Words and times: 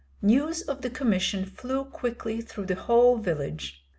News 0.23 0.63
of 0.63 0.81
the 0.81 0.89
commission 0.89 1.45
flew 1.45 1.85
quickly 1.85 2.41
through 2.41 2.65
the 2.65 2.73
whole 2.73 3.17
village. 3.19 3.85